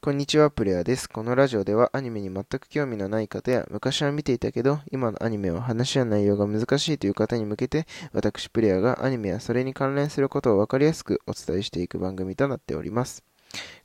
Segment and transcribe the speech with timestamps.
[0.00, 1.10] こんにちは、プレイヤーです。
[1.10, 13.24] このラジオではアニメに全く興味のない方や昔は見ていたけど今のアニメは話や内容が難しいという方に向けて私プレイヤーがアニメやそれに関連することを分かりやすくお伝えしていく番組となっております。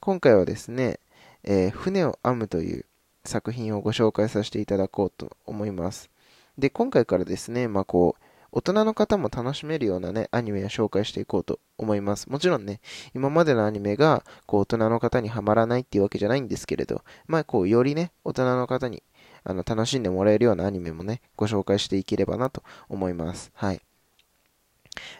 [0.00, 1.00] 今回はですね、
[1.44, 2.84] えー、船を編むという
[3.24, 6.10] 作品をご紹介させていただこうと思います。
[6.58, 8.21] で、今回からですね、まあこう、
[8.52, 12.28] 大人の方も楽しめるようなね、アニメを紹介していこうと思います。
[12.28, 12.80] もちろんね、
[13.14, 19.02] 今までのアニメが、こう、大人の方にはまらないっていうわけじゃないんですけれど、まあ、こう、よりね、大人の方に、
[19.42, 23.50] あの、楽しんでもらえるようなアニメもね、ご紹介していければなと思います。
[23.54, 23.80] はい。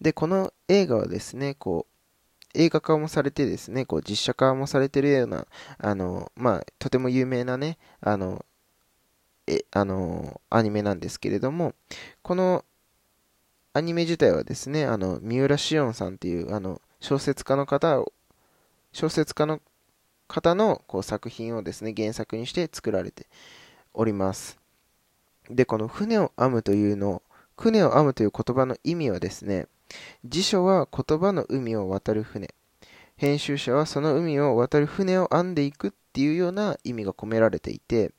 [0.00, 1.96] で、この映画はですね、こう、
[2.54, 5.46] 映画化もされてですね、こう実写化もされてるような、
[5.78, 8.44] あの、まあ、とても有名なね、あの、
[9.48, 11.74] え、あの、アニメなんですけれども、
[12.22, 12.64] この
[13.76, 18.10] アニメ自体はですね、あの、三浦紫音さんっていう、あの、小説家の方を、
[18.90, 19.60] 小説家の
[20.28, 23.26] 方のこう作品をですね、原作にして作られて
[23.92, 24.58] おります。
[25.50, 27.20] で、この船を編むというの、
[27.54, 29.66] 船を編むという言葉の意味はですね、
[30.24, 32.54] 辞書は言葉の海を渡る船。
[33.18, 38.12] 編集者はその海を渡る船を編んでいくっていうような意味が込められていて、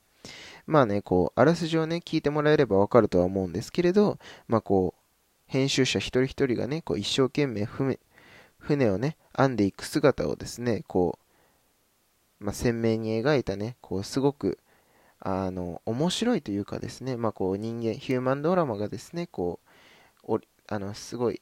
[0.68, 4.97] まあね、こう、あらすじをね、聞いてもらえればわかるとは思うんですけれど、まあこう、
[5.48, 7.98] 編集者一人一人がね、こう一生懸命船
[8.58, 11.18] 船をね、編んでいく姿をですね、こ
[12.40, 14.58] う、まあ、鮮明に描いたね、こうすごく、
[15.20, 19.68] あの、面白いというかですね、まあ、こう人間、ヒューマンドラマがですね、こう、
[20.70, 21.40] あの、すごい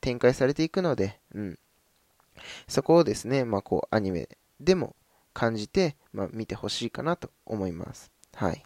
[0.00, 1.58] 展開されていくので、うん。
[2.68, 4.28] そこをですね、まあ、こう、アニメ
[4.60, 4.94] でも
[5.34, 8.12] 感じて、まあ、見てほしいかなと思います。
[8.34, 8.62] はい。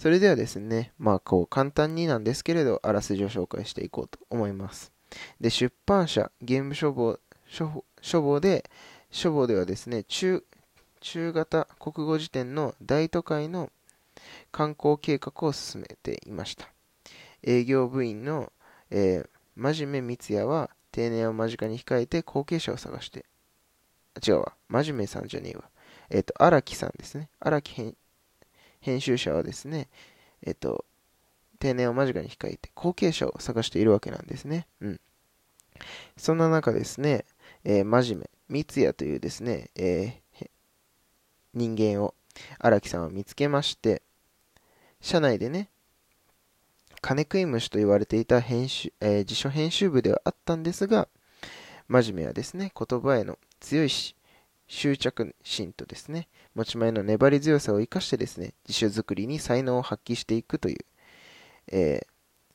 [0.00, 4.92] それではですね、まあこう簡単になんですけれど、あらすじを紹介していこうと思います。
[5.38, 7.20] で、出版社、ゲーム書房、
[7.50, 8.70] 書房で、
[9.10, 10.42] 書房ではですね、中、
[11.00, 13.70] 中型国語辞典の大都会の
[14.50, 16.70] 観光計画を進めていました。
[17.42, 18.50] 営業部員の、
[18.88, 23.26] えー、真面目光也は定年を間近に控えて後継者を探して、
[24.26, 25.64] 違うわ、真面目さんじゃねえわ。
[26.08, 27.28] えっ、ー、と、荒木さんですね。
[27.38, 27.94] 荒木
[28.80, 29.88] 編集者はですね、
[30.42, 30.84] えっと、
[31.58, 34.66] 定年を間近に控えて後継者を探しているわけなんですね。
[34.80, 35.00] うん。
[36.16, 37.24] そんな中ですね、
[37.64, 40.48] えー、真面目、三也というですね、えー、
[41.54, 42.14] 人間を
[42.58, 44.02] 荒木さんは見つけまして、
[45.00, 45.68] 社内でね、
[47.00, 51.08] 金食い虫と言われていた編集、えー、辞書編集部ではあったんですが、
[51.88, 54.14] 真面目はですね、言葉への強いし
[54.70, 60.76] 執着心とですね、持ち前の粘り強さを生かしてですね、自主作りに才能を発揮していくという、
[61.72, 62.06] えー、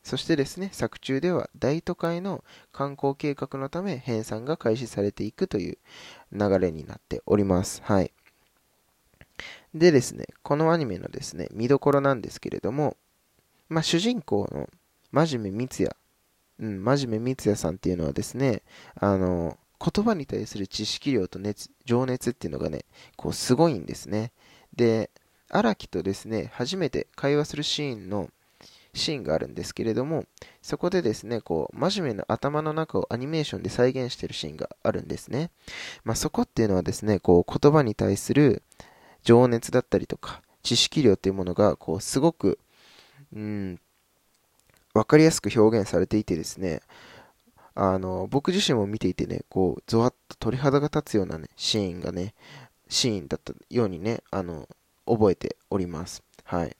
[0.01, 5.77] そしてですね、作中では大都会の観光計画のため編纂が開始されていくという
[6.31, 7.81] 流れになっております。
[7.83, 8.13] はい。
[9.73, 12.95] でですね、このアニメのですね、見どころなんですけれども、
[13.67, 14.69] まあ、主人公の
[15.11, 15.97] 真面目光也、
[16.59, 18.61] うん、真面目光也さんっていうのはですね、
[18.95, 24.31] あの、言葉に対する知識量と熱、情熱っていうのがね、こうすごいんですね。
[24.75, 25.09] で、
[25.49, 28.29] 荒木とですね、初めて会話するシーンの、
[28.93, 30.25] シーンがあるんですけれども、
[30.61, 35.51] そこでですね、こう、真面目な頭の中をアニメーションで再現しているシーンがあるんですね。
[36.03, 38.63] まあ、そこっていうのはですね、こう、言葉に対する
[39.23, 42.57] 情熱だったりとか、知識量っていうものが、こう、すごく、
[43.35, 43.79] うん、
[44.93, 46.81] わかりやすく表現されていてですね、
[47.75, 52.33] あの、僕自身も見ていてね、こう、ゾワッと鳥肌が立つようなね、シーンがね、
[52.87, 54.67] シーンだったようにね、あの、
[55.05, 56.23] 覚えております。
[56.43, 56.75] はい。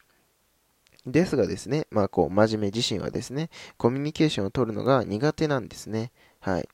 [1.06, 6.12] ですがですね、まあこう、真面目自身はですね、コミュニケーションを取るのが苦手なんですね。
[6.40, 6.70] はい。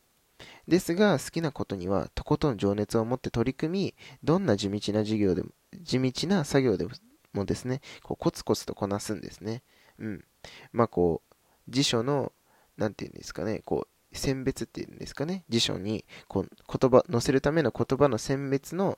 [0.67, 5.49] ですが、好きなことには、とことん情熱を持って取り組み、どんな地道な授業でも、
[5.81, 6.85] 地道な作業で
[7.33, 9.63] もですね、こうコツコツとこなすんですね。
[9.99, 10.23] うん。
[10.71, 11.35] まあこう、
[11.67, 12.31] 辞書の、
[12.77, 18.97] なんていうんですかね、こう、選別っていうんですかね、辞書にこう言葉、載せるための言葉の選別の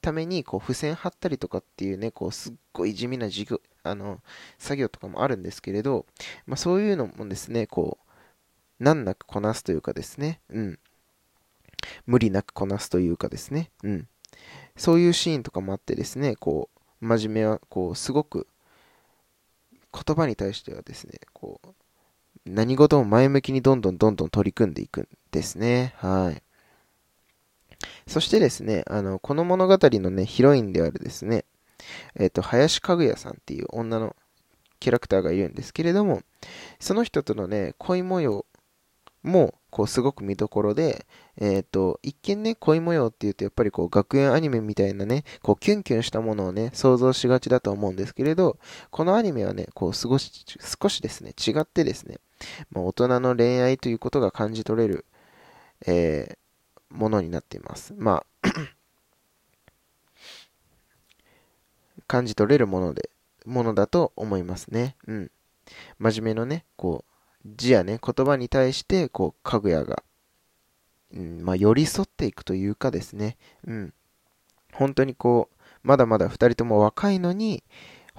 [0.00, 4.20] ためにこう付箋貼ったりとかっていうね、こうすっごい地味な授業、あの、
[4.58, 6.06] 作業とかもあるんですけれど、
[6.46, 8.04] まあそういうのもですね、こう、
[8.84, 10.78] 難なくこなすというかですね、うん。
[12.06, 14.08] 無理なくこなすというかですね、うん。
[14.76, 16.68] そういうシーンとかもあってですね、こ
[17.00, 18.46] う、真面目は、こう、すごく、
[19.92, 21.68] 言葉に対してはですね、こう、
[22.46, 25.94] 何事も前向きにどんどんどんどん取り組んでいくんですね。
[25.98, 26.42] はい。
[28.06, 31.44] そしてですね、あの、この物語のね、ヒロインであるですね、
[32.16, 34.14] えっ、ー、と、林かぐやさんっていう女の
[34.80, 36.22] キャラクターがいるんですけれども、
[36.80, 38.44] その人とのね、恋模様
[39.22, 41.04] もこう、すごく見どころで、
[41.36, 48.56] えっ、ー、と、一見ね、恋模様っていうと、やっぱりこう、学園アニメみたいなね、こう、キュンキュンしたものをね、想像しがちだと思うんですけれど、
[48.92, 50.30] このアニメはね、こう、少し、
[50.80, 52.20] 少しですね、違ってですね、
[52.70, 55.04] まあ、大人の恋愛ということが感じ取れる、
[55.86, 57.94] えー、ものになっています。
[57.96, 58.48] まあ
[62.06, 63.10] 感じ取れるもので、
[63.44, 64.96] ものだと思いますね。
[65.06, 65.30] うん。
[65.98, 67.04] 真面目のね、こ
[67.44, 70.02] う、字やね、言葉に対して、こう、かぐやが、
[71.14, 73.36] うん、まあ、寄り添っていくというかですね、
[73.66, 73.94] うん。
[74.72, 77.62] 本当にこう、まだまだ二人とも若いのに、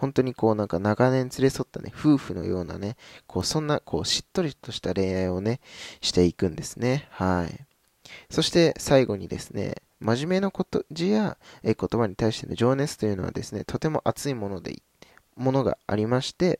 [0.05, 5.61] 本当にこうなんか長年連れ添ったね、夫婦のようなね、こうそんなこうしっとりとした恋愛をね、
[5.99, 7.07] していくんですね。
[7.09, 7.65] はい。
[8.29, 14.79] そして最後にですね、真面目なこと字や、言葉に対しての情熱というのはですね、とても熱いもので、
[15.35, 16.59] ものがありまして、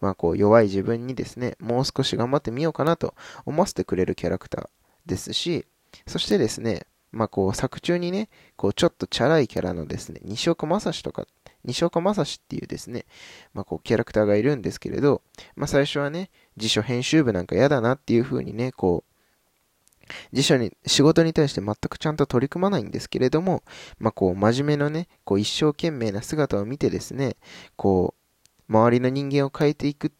[0.00, 3.14] まあこう弱い自分にですね、もう少し頑張ってみようかなと
[3.44, 4.68] 思わせてくれるキャラクター
[5.04, 5.66] ですし、
[6.06, 11.26] そしてですね、まあこう作中にね、こうちょっとチャラいキャラのですね、西岡正史とか、
[11.66, 13.04] 西岡正史っていうですね、
[13.52, 15.22] まあこうキャラクターがいるんですけれど、
[15.54, 19.12] まあ最初はね、辞書編集部なんか嫌だなっていう風にね、こう、
[20.32, 23.62] 辞書に、仕事に対して全くちゃんと取り組まないんですけれども、
[23.98, 27.36] まあ、こう、真面目なね、こう、一生懸命な姿を見てですね、
[27.74, 30.10] こう、周りの人間を変えていくっ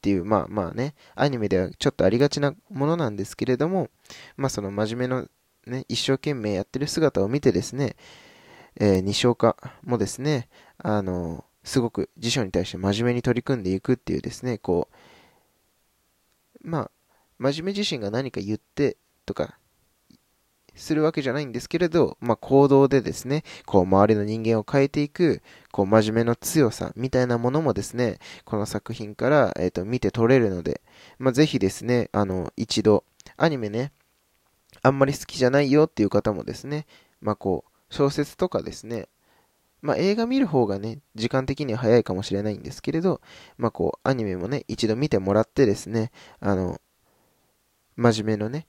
[0.00, 3.90] ていう、まあまあね、アニメではちょっとありがちなものなんですけれども、
[4.36, 5.28] まあその真面目の
[5.66, 7.96] ね、一生懸命やってる姿を見てですね、
[8.76, 14.88] えー、西岡もですね、あの、すごく辞書に対して真面目に取り組んでいくっていうですね、こ
[16.64, 16.90] う、まあ、
[17.38, 19.58] 真面目自身が何か言ってとか
[20.74, 30.80] するわけじゃないんですけれど、まあ、行動でですね、こう周りの人間を変えていく、こう真面目の強さみたいなものもですね、この作品から、えー、と見て取れるので、
[31.18, 33.04] まあ、ぜひですね、あの、一度、
[33.36, 33.92] アニメね、
[34.82, 36.86] あんまり好きじゃないよっていう方もですね、
[37.20, 39.08] まあ、こう、小説とかですね、
[39.82, 43.20] まあ、映画見る方がね、時間的には早いかもしれないんですけれど、
[43.56, 46.80] まあ、こう、アニメもね、一度見てもらってですね、あの、
[47.96, 48.66] 真面目のね、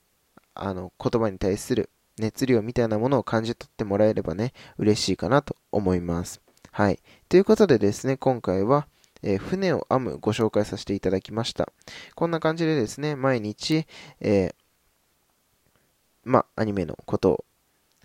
[0.53, 6.41] あの、言葉に対する熱量みたいなものを感じ取ってもらえればね、嬉しいかなと思います。
[6.71, 6.99] はい。
[7.27, 8.87] ということでですね、今回は、
[9.23, 11.71] えー、船を編むご紹介させていただきました。
[12.15, 13.85] こんな感じでですね、毎日、
[14.19, 14.53] えー、
[16.23, 17.45] まアニメのことを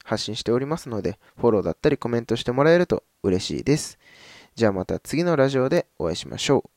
[0.06, 3.98] 発信しておりますので、フォローだったりコメントしてもらえると嬉しいです。
[4.54, 6.75] じゃあまた次のラジオでお会いしましょう。